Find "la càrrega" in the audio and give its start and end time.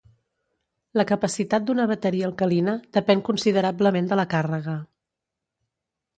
4.23-4.77